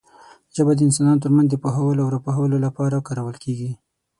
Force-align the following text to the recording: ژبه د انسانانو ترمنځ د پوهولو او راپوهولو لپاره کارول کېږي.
ژبه 0.55 0.71
د 0.75 0.79
انسانانو 0.87 1.23
ترمنځ 1.23 1.47
د 1.49 1.55
پوهولو 1.63 2.03
او 2.03 2.11
راپوهولو 2.15 2.57
لپاره 2.65 3.05
کارول 3.07 3.37
کېږي. 3.43 3.71